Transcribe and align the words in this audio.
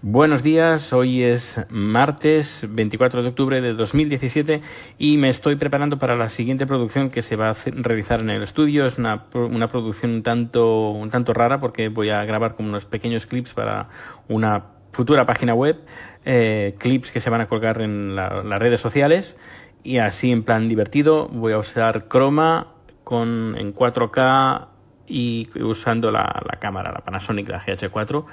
Buenos 0.00 0.44
días, 0.44 0.92
hoy 0.92 1.24
es 1.24 1.60
martes 1.70 2.64
24 2.70 3.20
de 3.24 3.30
octubre 3.30 3.60
de 3.60 3.74
2017 3.74 4.62
y 4.96 5.16
me 5.16 5.28
estoy 5.28 5.56
preparando 5.56 5.98
para 5.98 6.14
la 6.14 6.28
siguiente 6.28 6.68
producción 6.68 7.10
que 7.10 7.20
se 7.22 7.34
va 7.34 7.50
a 7.50 7.56
realizar 7.72 8.20
en 8.20 8.30
el 8.30 8.44
estudio. 8.44 8.86
Es 8.86 8.96
una, 8.96 9.24
una 9.34 9.66
producción 9.66 10.12
un 10.12 10.22
tanto, 10.22 10.90
un 10.90 11.10
tanto 11.10 11.34
rara 11.34 11.58
porque 11.58 11.88
voy 11.88 12.10
a 12.10 12.24
grabar 12.24 12.54
como 12.54 12.68
unos 12.68 12.84
pequeños 12.84 13.26
clips 13.26 13.54
para 13.54 13.88
una 14.28 14.66
futura 14.92 15.26
página 15.26 15.54
web, 15.54 15.80
eh, 16.24 16.76
clips 16.78 17.10
que 17.10 17.18
se 17.18 17.28
van 17.28 17.40
a 17.40 17.48
colgar 17.48 17.80
en 17.80 18.14
las 18.14 18.60
redes 18.60 18.80
sociales 18.80 19.36
y 19.82 19.98
así 19.98 20.30
en 20.30 20.44
plan 20.44 20.68
divertido 20.68 21.26
voy 21.26 21.54
a 21.54 21.58
usar 21.58 22.06
Chroma 22.06 22.68
con, 23.02 23.56
en 23.58 23.74
4K 23.74 24.68
y 25.08 25.48
usando 25.60 26.12
la, 26.12 26.40
la 26.48 26.60
cámara, 26.60 26.92
la 26.92 27.00
Panasonic, 27.00 27.48
la 27.48 27.60
GH4 27.64 28.24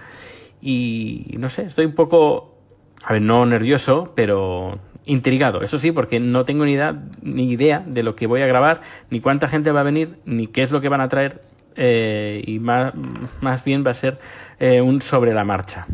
y 0.66 1.38
no 1.38 1.48
sé, 1.50 1.66
estoy 1.66 1.86
un 1.86 1.94
poco, 1.94 2.58
a 3.04 3.14
ver, 3.14 3.22
no 3.22 3.46
nervioso, 3.46 4.14
pero 4.16 4.80
intrigado, 5.06 5.62
eso 5.62 5.78
sí, 5.78 5.92
porque 5.92 6.20
no 6.20 6.44
tengo 6.44 6.66
ni 6.66 6.72
idea, 6.72 7.04
ni 7.22 7.52
idea 7.52 7.84
de 7.86 8.02
lo 8.02 8.16
que 8.16 8.26
voy 8.26 8.42
a 8.42 8.48
grabar, 8.48 8.82
ni 9.12 9.20
cuánta 9.20 9.48
gente 9.48 9.72
va 9.72 9.82
a 9.82 9.84
venir, 9.84 10.18
ni 10.26 10.48
qué 10.48 10.64
es 10.64 10.72
lo 10.72 10.82
que 10.82 10.90
van 10.90 11.02
a 11.02 11.08
traer, 11.08 11.44
eh, 11.76 12.44
y 12.48 12.58
más, 12.58 12.96
más, 13.42 13.64
bien 13.64 13.86
va 13.86 13.92
a 13.92 13.94
ser 13.94 14.18
eh, 14.60 14.82
un 14.82 15.04
sobre 15.04 15.36
la 15.36 15.44
marcha. 15.44 15.86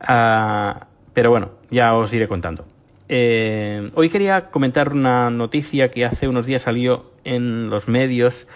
Ah, 0.00 0.86
pero 1.14 1.30
bueno, 1.30 1.52
ya 1.70 1.94
os 1.94 2.12
iré 2.12 2.28
contando. 2.28 2.66
Eh, 3.08 3.90
hoy 3.94 4.10
quería 4.10 4.50
comentar 4.50 4.92
una 4.92 5.30
noticia 5.30 5.90
que 5.90 6.04
hace 6.04 6.28
unos 6.28 6.44
días 6.44 6.60
salió 6.60 7.12
en 7.24 7.70
los 7.70 7.88
medios 7.88 8.46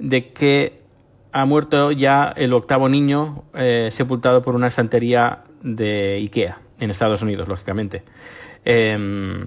de 0.00 0.32
que 0.32 0.78
ha 1.36 1.44
muerto 1.44 1.92
ya 1.92 2.32
el 2.34 2.54
octavo 2.54 2.88
niño 2.88 3.44
eh, 3.52 3.90
sepultado 3.90 4.40
por 4.40 4.54
una 4.54 4.68
estantería 4.68 5.44
de 5.62 6.14
Ikea, 6.14 6.60
en 6.80 6.90
Estados 6.90 7.20
Unidos, 7.20 7.46
lógicamente. 7.46 8.04
Em, 8.64 9.44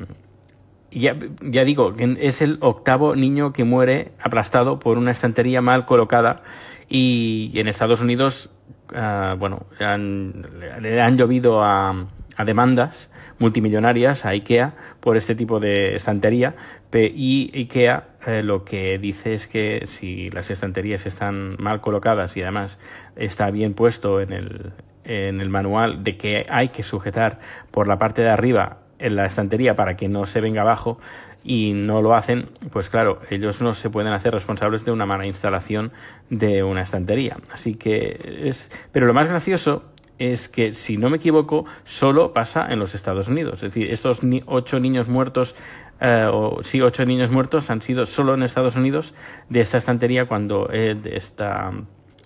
ya, 0.92 1.18
ya, 1.42 1.64
digo, 1.64 1.96
es 1.98 2.44
el 2.44 2.60
octavo 2.62 3.16
niño 3.16 3.54
que 3.54 3.64
muere 3.64 4.12
aplastado 4.22 4.78
por 4.78 5.00
una 5.00 5.10
estantería 5.10 5.62
mal 5.62 5.88
colocada 5.88 6.44
y, 6.88 7.60
en 7.60 7.68
Estados 7.68 8.02
Unidos, 8.02 8.52
ah, 8.94 9.34
bueno, 9.40 9.66
le 9.80 11.02
han 11.02 11.18
llovido 11.18 11.64
a, 11.64 12.06
a 12.40 12.46
demandas 12.46 13.12
multimillonarias 13.38 14.26
a 14.26 14.30
IKEA 14.30 14.74
por 15.02 15.18
este 15.18 15.36
tipo 15.36 15.60
de 15.60 15.94
estantería 15.96 16.56
y 16.94 17.52
IKEA 17.54 18.08
eh, 18.26 18.42
lo 18.44 18.64
que 18.64 18.98
dice 18.98 19.34
es 19.34 19.46
que 19.46 19.86
si 19.88 20.30
las 20.30 20.50
estanterías 20.50 21.06
están 21.06 21.58
mal 21.60 21.82
colocadas 21.82 22.38
y 22.38 22.42
además 22.42 22.80
está 23.18 23.52
bien 23.52 23.74
puesto 23.74 24.22
en 24.22 24.32
el, 24.32 24.72
en 25.04 25.42
el 25.42 25.50
manual 25.50 26.02
de 26.02 26.16
que 26.16 26.46
hay 26.50 26.70
que 26.70 26.82
sujetar 26.82 27.40
por 27.72 27.88
la 27.88 27.98
parte 27.98 28.22
de 28.22 28.30
arriba 28.30 28.78
en 29.00 29.18
la 29.18 29.26
estantería 29.26 29.76
para 29.76 29.98
que 29.98 30.08
no 30.08 30.26
se 30.26 30.40
venga 30.40 30.62
abajo 30.62 30.98
y 31.44 31.74
no 31.74 32.02
lo 32.02 32.16
hacen, 32.16 32.50
pues 32.72 32.90
claro, 32.90 33.22
ellos 33.30 33.62
no 33.62 33.74
se 33.74 33.90
pueden 33.90 34.12
hacer 34.12 34.34
responsables 34.34 34.84
de 34.84 34.92
una 34.92 35.06
mala 35.06 35.26
instalación 35.26 35.92
de 36.30 36.64
una 36.64 36.82
estantería. 36.82 37.38
Así 37.52 37.76
que 37.76 38.44
es. 38.46 38.70
Pero 38.92 39.08
lo 39.08 39.14
más 39.14 39.28
gracioso 39.28 39.86
es 40.20 40.50
que, 40.50 40.74
si 40.74 40.98
no 40.98 41.10
me 41.10 41.18
equivoco, 41.18 41.66
solo 41.86 42.34
pasa 42.34 42.68
en 42.70 42.80
los 42.80 42.94
Estados 42.94 43.28
Unidos. 43.28 43.56
Es 43.56 43.74
decir, 43.74 43.92
estos 43.92 44.20
ocho 44.46 44.80
niños 44.80 45.08
muertos, 45.08 45.56
eh, 46.02 46.28
o 46.32 46.62
sí, 46.62 46.82
ocho 46.82 47.06
niños 47.06 47.32
muertos 47.32 47.70
han 47.70 47.82
sido 47.82 48.06
solo 48.06 48.34
en 48.34 48.44
Estados 48.44 48.76
Unidos 48.76 49.16
de 49.48 49.62
esta 49.62 49.78
estantería 49.78 50.28
cuando 50.28 50.70
eh, 50.72 50.98
esta, 51.06 51.72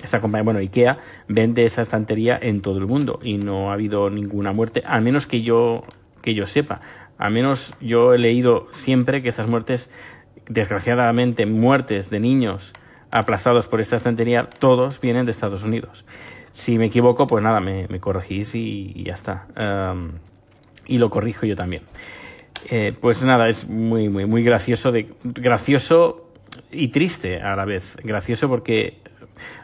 esta 0.03 0.19
compañía, 0.19 0.43
bueno, 0.43 0.59
IKEA, 0.59 0.97
vende 1.27 1.63
esa 1.65 1.83
estantería 1.83 2.37
en 2.41 2.61
todo 2.61 2.79
el 2.79 2.87
mundo 2.87 3.19
y 3.21 3.37
no 3.37 3.69
ha 3.69 3.73
habido 3.73 4.09
ninguna 4.09 4.51
muerte, 4.51 4.83
al 4.85 5.03
menos 5.03 5.27
que 5.27 5.43
yo, 5.43 5.83
que 6.21 6.33
yo 6.33 6.47
sepa. 6.47 6.81
Al 7.19 7.31
menos 7.31 7.75
yo 7.79 8.13
he 8.13 8.17
leído 8.17 8.67
siempre 8.73 9.21
que 9.21 9.29
estas 9.29 9.47
muertes, 9.47 9.91
desgraciadamente, 10.47 11.45
muertes 11.45 12.09
de 12.09 12.19
niños 12.19 12.73
aplazados 13.13 13.67
por 13.67 13.79
esta 13.79 13.97
estantería, 13.97 14.49
todos 14.57 14.99
vienen 14.99 15.25
de 15.25 15.31
Estados 15.31 15.63
Unidos. 15.63 16.03
Si 16.51 16.79
me 16.79 16.85
equivoco, 16.85 17.27
pues 17.27 17.43
nada, 17.43 17.59
me, 17.59 17.87
corregís 17.99 18.55
y, 18.55 19.03
ya 19.03 19.13
está. 19.13 19.45
y 20.87 20.97
lo 20.97 21.09
corrijo 21.11 21.45
yo 21.45 21.55
también. 21.55 21.83
Eh, 22.69 22.93
pues 22.99 23.21
nada, 23.23 23.49
es 23.49 23.69
muy, 23.69 24.09
muy, 24.09 24.25
muy 24.25 24.43
gracioso, 24.43 24.91
de, 24.91 25.13
gracioso 25.23 26.31
y 26.71 26.87
triste 26.87 27.39
a 27.39 27.55
la 27.55 27.65
vez. 27.65 27.97
Gracioso 28.03 28.49
porque, 28.49 28.97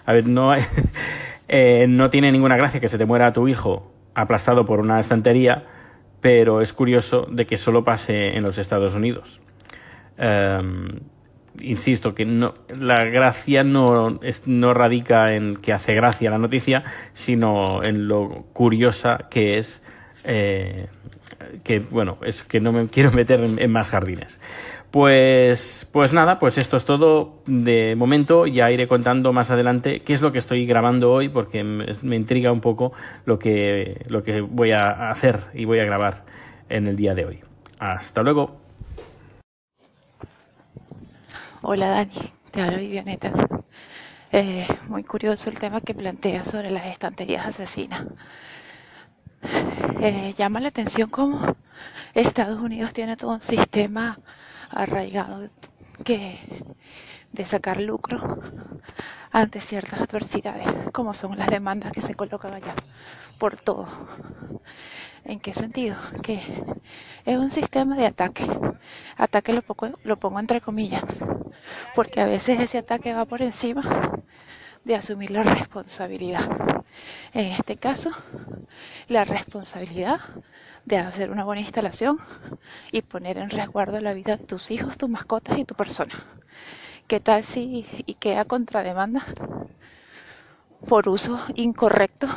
a 0.06 0.14
ver, 0.14 0.28
no, 0.28 0.54
eh, 1.48 1.88
no 1.90 2.12
tiene 2.12 2.32
ninguna 2.32 2.56
gracia 2.56 2.80
que 2.80 2.88
se 2.88 3.00
te 3.00 3.06
muera 3.06 3.34
tu 3.34 3.48
hijo 3.48 3.92
aplastado 4.14 4.64
por 4.64 4.80
una 4.80 5.00
estantería, 5.00 5.66
pero 6.22 6.62
es 6.62 6.72
curioso 6.72 7.26
de 7.32 7.48
que 7.48 7.58
solo 7.58 7.84
pase 7.84 8.38
en 8.38 8.44
los 8.44 8.60
Estados 8.60 8.94
Unidos 8.94 9.42
insisto 11.62 12.14
que 12.14 12.26
no, 12.26 12.54
la 12.78 13.04
gracia 13.06 13.64
no, 13.64 14.20
no 14.46 14.74
radica 14.74 15.34
en 15.34 15.56
que 15.58 15.74
hace 15.74 15.94
gracia 15.94 16.30
la 16.30 16.38
noticia, 16.38 16.84
sino 17.14 17.84
en 17.84 18.08
lo 18.08 18.46
curiosa 18.54 19.28
que 19.30 19.58
es, 19.58 19.84
eh, 20.24 20.88
que 21.64 21.80
bueno, 21.80 22.18
es 22.24 22.44
que 22.44 22.60
no 22.60 22.72
me 22.72 22.88
quiero 22.92 23.12
meter 23.12 23.44
en, 23.44 23.72
más 23.72 23.90
jardines. 23.90 24.40
Pues, 24.92 25.88
pues 25.92 26.14
nada, 26.14 26.40
pues 26.40 26.58
esto 26.58 26.76
es 26.76 26.86
todo 26.86 27.44
de 27.46 27.96
momento. 27.96 28.48
Ya 28.48 28.72
iré 28.72 28.88
contando 28.88 29.32
más 29.34 29.52
adelante 29.52 30.02
qué 30.02 30.14
es 30.14 30.22
lo 30.22 30.32
que 30.32 30.40
estoy 30.40 30.66
grabando 30.66 31.12
hoy, 31.12 31.30
porque 31.30 31.64
me, 31.64 31.96
me 32.02 32.16
intriga 32.16 32.52
un 32.52 32.60
poco 32.60 32.92
lo 33.26 33.38
que, 33.38 34.02
lo 34.10 34.24
que 34.24 34.42
voy 34.42 34.72
a 34.72 35.12
hacer 35.12 35.40
y 35.54 35.66
voy 35.66 35.80
a 35.80 35.86
grabar 35.86 36.26
en 36.70 36.88
el 36.88 36.96
día 36.96 37.14
de 37.14 37.26
hoy. 37.26 37.40
Hasta 37.78 38.24
luego. 38.24 38.69
Hola 41.62 41.90
Dani, 41.90 42.14
te 42.52 42.62
habla 42.62 42.78
Vivianeta. 42.78 43.34
Eh, 44.32 44.66
muy 44.88 45.04
curioso 45.04 45.50
el 45.50 45.60
tema 45.60 45.82
que 45.82 45.94
plantea 45.94 46.46
sobre 46.46 46.72
las 46.72 46.86
estanterías 46.86 47.46
asesinas. 47.46 48.06
Eh, 50.00 50.34
llama 50.38 50.62
la 50.62 50.70
atención 50.70 51.10
cómo 51.10 51.58
Estados 52.14 52.62
Unidos 52.62 52.94
tiene 52.94 53.18
todo 53.18 53.32
un 53.32 53.42
sistema 53.42 54.18
arraigado 54.70 55.50
que 56.06 56.40
de 57.34 57.46
sacar 57.46 57.82
lucro 57.82 58.40
ante 59.32 59.62
ciertas 59.62 60.02
adversidades, 60.02 60.68
como 60.92 61.14
son 61.14 61.38
las 61.38 61.48
demandas 61.50 61.92
que 61.92 62.02
se 62.02 62.16
colocan 62.16 62.54
allá 62.54 62.74
por 63.38 63.60
todo. 63.60 63.88
¿En 65.26 65.40
qué 65.40 65.54
sentido? 65.54 65.96
Que 66.24 66.42
es 67.26 67.38
un 67.38 67.50
sistema 67.50 67.96
de 67.96 68.08
ataque. 68.08 68.46
Ataque 69.18 69.54
lo 69.54 69.62
pongo, 69.62 69.98
lo 70.04 70.18
pongo 70.18 70.40
entre 70.40 70.62
comillas, 70.62 71.04
porque 71.96 72.22
a 72.22 72.26
veces 72.26 72.60
ese 72.60 72.80
ataque 72.80 73.14
va 73.14 73.26
por 73.26 73.42
encima 73.42 73.84
de 74.84 74.96
asumir 74.96 75.32
la 75.32 75.44
responsabilidad. 75.44 76.50
En 77.34 77.48
este 77.52 77.78
caso, 77.78 78.12
la 79.08 79.26
responsabilidad 79.26 80.20
de 80.86 80.98
hacer 80.98 81.30
una 81.30 81.44
buena 81.44 81.62
instalación 81.62 82.20
y 82.92 83.02
poner 83.04 83.38
en 83.38 83.50
resguardo 83.50 84.00
la 84.00 84.14
vida 84.14 84.38
de 84.38 84.46
tus 84.46 84.72
hijos, 84.72 84.98
tus 84.98 85.10
mascotas 85.10 85.58
y 85.60 85.66
tu 85.66 85.76
persona. 85.76 86.16
¿Qué 87.10 87.20
tal 87.20 87.44
si 87.44 87.88
queda 88.20 88.46
contrademanda 88.46 89.24
por 90.88 91.10
uso 91.10 91.40
incorrecto 91.56 92.28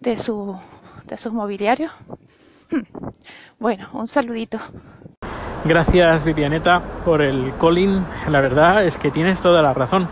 de 0.00 0.18
su 0.18 0.58
de 1.04 1.16
sus 1.16 1.32
mobiliarios? 1.32 1.92
Hmm. 2.68 2.82
Bueno, 3.60 3.88
un 3.92 4.08
saludito. 4.08 4.58
Gracias 5.64 6.24
Vivianeta 6.24 6.82
por 7.04 7.22
el 7.22 7.52
calling. 7.60 8.04
La 8.28 8.40
verdad 8.40 8.84
es 8.84 8.98
que 8.98 9.12
tienes 9.12 9.40
toda 9.40 9.62
la 9.62 9.72
razón. 9.72 10.08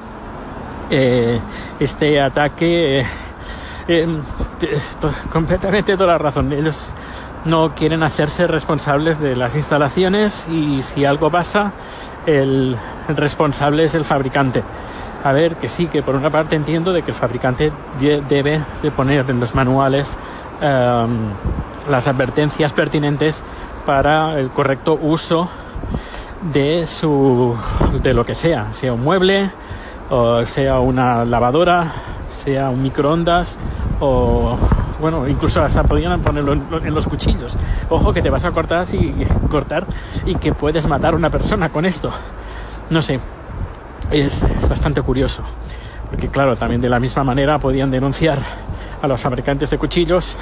Eh, 0.88 1.40
este 1.80 2.20
ataque, 2.20 3.00
eh, 3.00 3.06
eh, 3.88 4.22
completamente 5.32 5.96
toda 5.96 6.12
la 6.12 6.18
razón. 6.18 6.52
Ellos 6.52 6.94
no 7.44 7.74
quieren 7.74 8.02
hacerse 8.02 8.46
responsables 8.46 9.20
de 9.20 9.36
las 9.36 9.56
instalaciones 9.56 10.46
y 10.50 10.82
si 10.82 11.04
algo 11.04 11.30
pasa, 11.30 11.72
el 12.26 12.76
responsable 13.08 13.84
es 13.84 13.94
el 13.94 14.04
fabricante. 14.04 14.62
A 15.24 15.32
ver, 15.32 15.56
que 15.56 15.68
sí, 15.68 15.86
que 15.86 16.02
por 16.02 16.14
una 16.14 16.30
parte 16.30 16.56
entiendo 16.56 16.92
de 16.92 17.02
que 17.02 17.10
el 17.10 17.16
fabricante 17.16 17.72
debe 18.28 18.60
de 18.82 18.90
poner 18.90 19.28
en 19.28 19.40
los 19.40 19.54
manuales 19.54 20.16
em, 20.60 21.30
las 21.90 22.06
advertencias 22.06 22.72
pertinentes 22.72 23.42
para 23.84 24.38
el 24.38 24.50
correcto 24.50 24.98
uso 25.00 25.48
de 26.52 26.86
su 26.86 27.56
de 28.00 28.14
lo 28.14 28.24
que 28.24 28.34
sea, 28.34 28.72
sea 28.72 28.92
un 28.92 29.02
mueble, 29.02 29.50
o 30.10 30.46
sea 30.46 30.78
una 30.78 31.24
lavadora, 31.24 31.92
sea 32.30 32.70
un 32.70 32.82
microondas 32.82 33.58
o 34.00 34.56
bueno, 35.00 35.28
incluso 35.28 35.62
hasta 35.62 35.84
podrían 35.84 36.20
ponerlo 36.22 36.52
en, 36.52 36.94
los 36.94 37.06
cuchillos. 37.06 37.56
Ojo 37.88 38.12
que 38.12 38.20
te 38.20 38.30
vas 38.30 38.44
a 38.44 38.50
cortar 38.50 38.86
y 38.92 39.24
cortar 39.48 39.86
y 40.26 40.34
que 40.34 40.52
puedes 40.52 40.86
matar 40.86 41.14
a 41.14 41.16
una 41.16 41.30
persona 41.30 41.68
con 41.68 41.84
esto. 41.84 42.10
No 42.90 43.00
sé, 43.02 43.20
es, 44.10 44.42
bastante 44.68 45.02
curioso. 45.02 45.42
Porque 46.10 46.28
claro, 46.28 46.56
también 46.56 46.80
de 46.80 46.88
la 46.88 46.98
misma 46.98 47.22
manera 47.22 47.58
podían 47.58 47.90
denunciar 47.90 48.38
a 49.00 49.06
los 49.06 49.20
fabricantes 49.20 49.70
de 49.70 49.78
cuchillos 49.78 50.36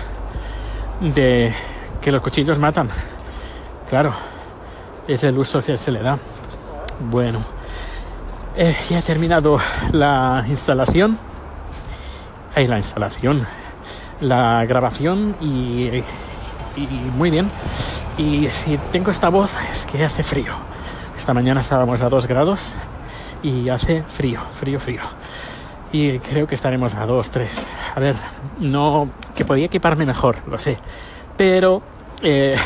de 1.01 1.53
que 2.01 2.11
los 2.11 2.23
cuchillos 2.23 2.59
matan. 2.59 2.89
Claro, 3.91 4.13
es 5.07 5.23
el 5.25 5.37
uso 5.37 5.63
que 5.63 5.77
se 5.77 5.91
le 5.91 6.01
da. 6.01 6.19
Bueno, 7.11 7.41
eh, 8.57 8.77
ya 8.89 9.01
he 9.01 9.03
terminado 9.03 9.59
la 9.93 10.45
instalación. 10.49 11.19
Ahí 12.55 12.67
la 12.67 12.79
instalación, 12.79 13.47
la 14.21 14.65
grabación 14.65 15.37
y, 15.41 16.03
muy 17.17 17.31
bien. 17.31 17.51
Y 18.19 18.49
si 18.49 18.79
tengo 18.93 19.11
esta 19.11 19.29
voz 19.29 19.53
es 19.73 19.87
que 19.87 20.05
hace 20.05 20.23
frío. 20.23 20.53
Esta 21.17 21.35
mañana 21.35 21.61
estábamos 21.61 22.01
a 22.03 22.09
2 22.09 22.27
grados 22.27 22.75
y 23.43 23.69
hace 23.69 24.03
frío, 24.03 24.41
frío, 24.59 24.79
frío. 24.79 25.01
Y 25.93 26.19
creo 26.19 26.47
que 26.47 26.55
estaremos 26.55 26.95
a 26.95 27.07
2, 27.07 27.31
3. 27.31 27.51
A 27.95 28.01
ver, 28.01 28.17
no, 28.61 29.09
que 29.35 29.45
podía 29.45 29.67
equiparme 29.67 30.05
mejor, 30.05 30.37
lo 30.47 30.59
sé. 30.59 30.79
Pero 31.37 31.83
eh, 32.23 32.57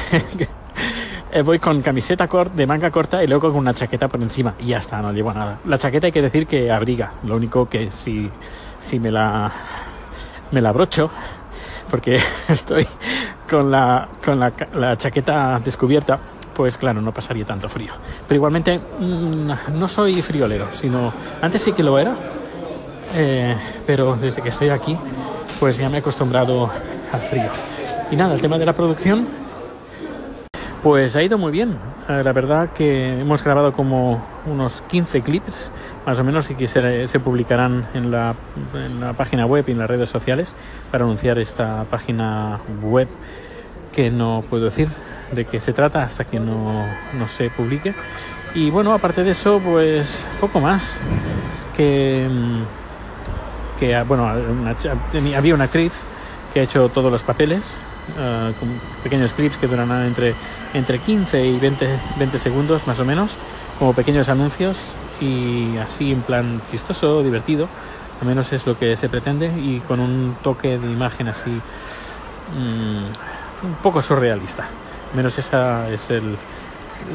voy 1.45 1.59
con 1.59 1.83
camiseta 1.83 2.29
de 2.55 2.67
manga 2.67 2.91
corta 2.91 3.23
y 3.23 3.27
luego 3.27 3.49
con 3.49 3.59
una 3.59 3.75
chaqueta 3.75 4.09
por 4.09 4.21
encima. 4.23 4.55
Y 4.59 4.67
ya 4.67 4.79
está, 4.79 5.01
no 5.01 5.13
llevo 5.13 5.33
nada. 5.33 5.59
La 5.67 5.79
chaqueta 5.79 6.07
hay 6.07 6.13
que 6.13 6.23
decir 6.23 6.47
que 6.47 6.71
abriga. 6.71 7.13
Lo 7.25 7.37
único 7.37 7.69
que 7.69 7.91
si, 7.91 8.31
si 8.81 8.99
me 8.99 9.11
la 9.11 9.53
me 10.51 10.61
la 10.61 10.71
abrocho, 10.71 11.11
porque 11.91 12.19
estoy 12.49 12.87
con 13.49 13.71
la, 13.71 14.09
con 14.25 14.39
la, 14.39 14.97
chaqueta 14.97 15.61
descubierta, 15.63 16.19
pues 16.55 16.77
claro, 16.77 17.01
no 17.01 17.13
pasaría 17.13 17.45
tanto 17.45 17.69
frío. 17.69 17.93
Pero 18.27 18.37
igualmente 18.37 18.79
mmm, 18.79 19.51
no 19.75 19.89
soy 19.89 20.23
friolero, 20.23 20.69
sino 20.73 21.13
antes 21.43 21.63
sí 21.63 21.73
que 21.73 21.83
lo 21.83 21.99
era, 21.99 22.15
eh, 23.15 23.57
pero 23.87 24.17
desde 24.17 24.41
que 24.41 24.51
estoy 24.51 24.69
aquí, 24.69 24.97
pues 25.59 25.77
ya 25.77 25.89
me 25.89 25.97
he 25.97 26.01
acostumbrado 26.01 26.71
al 27.13 27.21
frío. 27.21 27.51
Y 28.11 28.17
nada, 28.17 28.35
el 28.35 28.41
tema 28.41 28.59
de 28.59 28.67
la 28.67 28.73
producción, 28.73 29.27
pues 30.83 31.17
ha 31.17 31.23
ido 31.23 31.39
muy 31.39 31.53
bien. 31.53 31.77
Eh, 32.09 32.23
la 32.25 32.33
verdad 32.33 32.71
que 32.71 33.21
hemos 33.21 33.45
grabado 33.45 33.73
como 33.73 34.25
unos 34.47 34.83
15 34.89 35.23
clips, 35.23 35.73
más 36.07 36.19
o 36.19 36.25
menos, 36.25 36.51
y 36.51 36.55
que 36.55 36.67
se, 36.67 37.09
se 37.09 37.21
publicarán 37.21 37.87
en 37.95 38.11
la, 38.11 38.35
en 38.75 39.01
la 39.01 39.13
página 39.13 39.47
web 39.47 39.65
y 39.69 39.73
en 39.73 39.79
las 39.79 39.89
redes 39.89 40.09
sociales 40.09 40.55
para 40.91 41.05
anunciar 41.05 41.39
esta 41.39 41.85
página 41.85 42.61
web 42.83 43.09
que 43.93 44.11
no 44.11 44.45
puedo 44.49 44.65
decir 44.65 44.89
de 45.33 45.45
qué 45.45 45.61
se 45.61 45.73
trata 45.73 46.03
hasta 46.03 46.25
que 46.25 46.41
no, 46.41 46.87
no, 47.15 47.29
se 47.29 47.51
publique. 47.51 47.95
Y 48.55 48.71
bueno, 48.71 48.93
aparte 48.93 49.23
de 49.23 49.31
eso, 49.31 49.61
pues 49.65 50.27
poco 50.41 50.61
más. 50.61 50.99
Que, 51.77 52.29
que 53.79 54.03
bueno, 54.03 54.25
una, 54.25 54.77
había 55.37 55.55
una 55.55 55.65
actriz 55.65 56.03
que 56.53 56.61
ha 56.61 56.63
hecho 56.63 56.89
todos 56.89 57.11
los 57.11 57.23
papeles, 57.23 57.81
uh, 58.11 58.53
con 58.59 58.81
pequeños 59.03 59.33
clips 59.33 59.57
que 59.57 59.67
duran 59.67 59.91
entre, 60.07 60.35
entre 60.75 60.99
15 60.99 61.45
y 61.45 61.59
20, 61.59 62.01
20 62.19 62.39
segundos 62.39 62.87
más 62.87 62.99
o 63.01 63.05
menos, 63.05 63.37
como 63.79 63.93
pequeños 63.93 64.29
anuncios 64.29 64.79
y 65.21 65.77
así 65.79 66.13
en 66.13 66.23
plan 66.23 66.63
chistoso, 66.71 67.23
divertido, 67.23 67.69
al 68.21 68.27
menos 68.27 68.53
es 68.53 68.67
lo 68.67 68.79
que 68.79 68.97
se 68.97 69.09
pretende 69.09 69.47
y 69.47 69.81
con 69.81 70.01
un 70.01 70.37
toque 70.43 70.79
de 70.79 70.91
imagen 70.91 71.29
así 71.29 71.51
mmm, 71.51 73.05
un 73.63 73.75
poco 73.83 74.03
surrealista. 74.03 74.67
Menos 75.15 75.39
esa 75.39 75.89
es 75.91 76.11
el, 76.11 76.37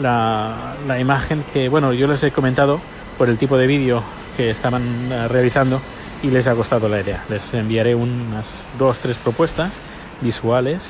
la, 0.01 0.75
la, 0.87 0.99
imagen 0.99 1.43
que, 1.43 1.69
bueno, 1.69 1.93
yo 1.93 2.07
les 2.07 2.23
he 2.23 2.31
comentado 2.31 2.79
por 3.17 3.29
el 3.29 3.37
tipo 3.37 3.57
de 3.57 3.67
vídeo 3.67 4.03
que 4.35 4.49
estaban 4.49 5.11
uh, 5.11 5.27
realizando 5.27 5.79
y 6.25 6.31
les 6.31 6.47
ha 6.47 6.53
gustado 6.53 6.89
la 6.89 7.01
idea. 7.01 7.23
Les 7.29 7.53
enviaré 7.53 7.93
unas 7.93 8.47
dos, 8.79 8.97
tres 8.97 9.15
propuestas 9.17 9.73
visuales, 10.21 10.81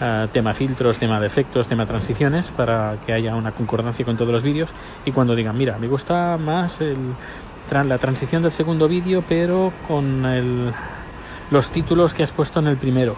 uh, 0.00 0.28
tema 0.28 0.54
filtros, 0.54 0.98
tema 0.98 1.18
de 1.18 1.26
efectos, 1.26 1.66
tema 1.66 1.86
transiciones, 1.86 2.52
para 2.52 2.94
que 3.04 3.12
haya 3.12 3.34
una 3.34 3.50
concordancia 3.50 4.04
con 4.04 4.16
todos 4.16 4.32
los 4.32 4.44
vídeos 4.44 4.70
y 5.04 5.10
cuando 5.10 5.34
digan, 5.34 5.58
mira, 5.58 5.76
me 5.78 5.88
gusta 5.88 6.36
más 6.36 6.80
el, 6.80 6.96
la 7.84 7.98
transición 7.98 8.42
del 8.42 8.52
segundo 8.52 8.86
vídeo, 8.86 9.24
pero 9.28 9.72
con 9.88 10.24
el, 10.24 10.72
los 11.50 11.70
títulos 11.70 12.14
que 12.14 12.22
has 12.22 12.30
puesto 12.30 12.60
en 12.60 12.68
el 12.68 12.76
primero 12.76 13.16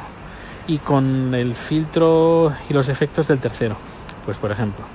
y 0.66 0.78
con 0.78 1.34
el 1.34 1.54
filtro 1.54 2.50
y 2.70 2.72
los 2.72 2.88
efectos 2.88 3.28
del 3.28 3.40
tercero, 3.40 3.76
pues 4.24 4.38
por 4.38 4.50
ejemplo. 4.50 4.86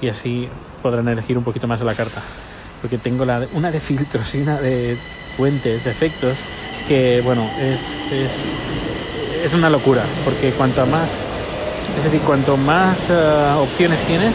Y 0.00 0.08
así 0.08 0.48
podrán 0.80 1.08
elegir 1.08 1.36
un 1.36 1.42
poquito 1.42 1.66
más 1.66 1.80
de 1.80 1.86
la 1.86 1.94
carta. 1.94 2.22
Porque 2.80 2.96
tengo 2.96 3.26
la, 3.26 3.46
una 3.52 3.70
de 3.70 3.78
filtros 3.78 4.34
y 4.34 4.40
una 4.40 4.58
de 4.58 4.96
fuentes, 5.36 5.86
efectos, 5.86 6.38
que 6.88 7.20
bueno, 7.24 7.48
es, 7.58 7.80
es, 8.12 9.44
es 9.44 9.54
una 9.54 9.70
locura. 9.70 10.02
Porque 10.24 10.50
cuanto 10.52 10.84
más, 10.86 11.10
es 11.96 12.04
decir, 12.04 12.20
cuanto 12.20 12.56
más 12.56 13.10
uh, 13.10 13.60
opciones 13.60 14.00
tienes, 14.02 14.34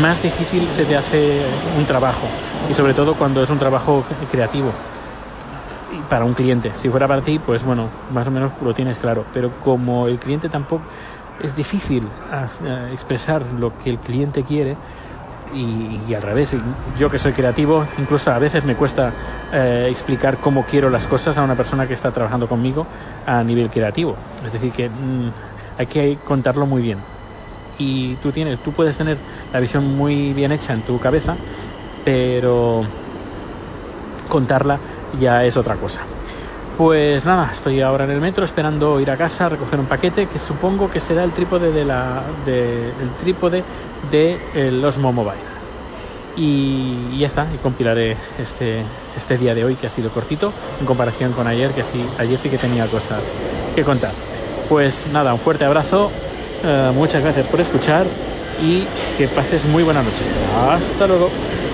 más 0.00 0.22
difícil 0.22 0.68
se 0.70 0.84
te 0.84 0.96
hace 0.96 1.42
un 1.78 1.84
trabajo. 1.86 2.26
Y 2.70 2.74
sobre 2.74 2.94
todo 2.94 3.14
cuando 3.14 3.42
es 3.42 3.50
un 3.50 3.58
trabajo 3.58 4.04
creativo 4.30 4.72
para 6.08 6.24
un 6.24 6.34
cliente. 6.34 6.72
Si 6.74 6.88
fuera 6.88 7.08
para 7.08 7.22
ti, 7.22 7.38
pues 7.38 7.64
bueno, 7.64 7.88
más 8.12 8.26
o 8.26 8.30
menos 8.30 8.52
lo 8.62 8.74
tienes 8.74 8.98
claro. 8.98 9.24
Pero 9.32 9.50
como 9.64 10.08
el 10.08 10.18
cliente 10.18 10.48
tampoco 10.48 10.84
es 11.42 11.54
difícil 11.56 12.02
expresar 12.92 13.42
lo 13.58 13.76
que 13.78 13.90
el 13.90 13.98
cliente 13.98 14.42
quiere 14.42 14.76
y, 15.54 16.00
y, 16.08 16.14
al 16.14 16.22
revés, 16.22 16.56
yo 16.98 17.10
que 17.10 17.18
soy 17.18 17.32
creativo, 17.32 17.86
incluso 17.98 18.30
a 18.30 18.38
veces 18.38 18.64
me 18.64 18.74
cuesta 18.74 19.12
eh, 19.52 19.86
explicar 19.90 20.38
cómo 20.38 20.64
quiero 20.64 20.90
las 20.90 21.06
cosas 21.06 21.38
a 21.38 21.42
una 21.42 21.54
persona 21.54 21.86
que 21.86 21.94
está 21.94 22.10
trabajando 22.10 22.48
conmigo 22.48 22.86
a 23.26 23.42
nivel 23.42 23.70
creativo. 23.70 24.16
Es 24.44 24.52
decir, 24.52 24.72
que 24.72 24.88
mmm, 24.88 25.30
hay 25.78 25.86
que 25.86 26.18
contarlo 26.24 26.66
muy 26.66 26.82
bien. 26.82 26.98
Y 27.78 28.14
tú 28.16 28.32
tienes, 28.32 28.58
tú 28.62 28.72
puedes 28.72 28.96
tener 28.96 29.18
la 29.52 29.60
visión 29.60 29.96
muy 29.96 30.32
bien 30.32 30.52
hecha 30.52 30.72
en 30.72 30.82
tu 30.82 30.98
cabeza, 30.98 31.36
pero 32.04 32.84
contarla 34.28 34.78
ya 35.20 35.44
es 35.44 35.56
otra 35.56 35.76
cosa. 35.76 36.00
Pues 36.76 37.24
nada, 37.24 37.50
estoy 37.54 37.80
ahora 37.80 38.04
en 38.04 38.10
el 38.10 38.20
metro 38.20 38.44
esperando 38.44 39.00
ir 39.00 39.10
a 39.10 39.16
casa 39.16 39.46
a 39.46 39.48
recoger 39.48 39.80
un 39.80 39.86
paquete 39.86 40.26
que 40.26 40.38
supongo 40.38 40.90
que 40.90 41.00
será 41.00 41.24
el 41.24 41.32
trípode 41.32 41.72
de 41.72 41.86
la 41.86 42.22
de, 42.44 42.88
el 42.88 43.10
trípode 43.18 43.64
de 44.10 44.38
el 44.54 44.84
Osmo 44.84 45.12
Mobile. 45.12 45.56
Y, 46.36 47.18
ya 47.18 47.26
está, 47.26 47.46
y 47.54 47.56
compilaré 47.58 48.16
este, 48.38 48.82
este 49.16 49.38
día 49.38 49.54
de 49.54 49.64
hoy 49.64 49.76
que 49.76 49.86
ha 49.86 49.90
sido 49.90 50.10
cortito 50.10 50.52
en 50.78 50.86
comparación 50.86 51.32
con 51.32 51.46
ayer, 51.46 51.70
que 51.70 51.82
sí, 51.82 52.04
ayer 52.18 52.38
sí 52.38 52.50
que 52.50 52.58
tenía 52.58 52.86
cosas 52.86 53.22
que 53.74 53.82
contar. 53.82 54.12
Pues 54.68 55.06
nada, 55.12 55.32
un 55.32 55.40
fuerte 55.40 55.64
abrazo, 55.64 56.10
uh, 56.62 56.92
muchas 56.92 57.22
gracias 57.22 57.46
por 57.48 57.60
escuchar 57.60 58.04
y 58.62 58.84
que 59.16 59.28
pases 59.28 59.64
muy 59.64 59.82
buena 59.82 60.02
noche. 60.02 60.24
Hasta 60.70 61.06
luego. 61.06 61.30